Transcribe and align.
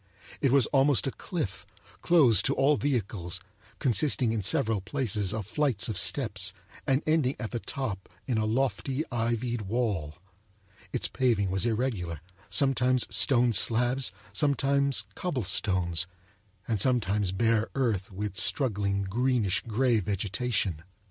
It 0.41 0.51
was 0.51 0.65
almost 0.73 1.05
a 1.05 1.11
cliff, 1.11 1.63
closed 2.01 2.43
to 2.45 2.55
all 2.55 2.75
vehicles, 2.75 3.39
consisting 3.77 4.31
in 4.31 4.41
several 4.41 4.81
places 4.81 5.31
of 5.31 5.45
flights 5.45 5.87
of 5.89 5.95
steps, 5.95 6.53
and 6.87 7.03
ending 7.05 7.35
at 7.39 7.51
the 7.51 7.59
top 7.59 8.09
in 8.25 8.39
a 8.39 8.45
lofty 8.47 9.03
ivied 9.11 9.61
wall. 9.61 10.15
Its 10.91 11.07
paving 11.07 11.51
was 11.51 11.67
irregular, 11.67 12.19
sometimes 12.49 13.05
stone 13.15 13.53
slabs, 13.53 14.11
sometimes 14.33 15.05
cobblestones, 15.13 16.07
and 16.67 16.81
sometimes 16.81 17.31
bare 17.31 17.69
earth 17.75 18.11
with 18.11 18.35
struggling 18.35 19.03
greenish 19.03 19.61
grey 19.67 19.99
vegetation. 19.99 20.81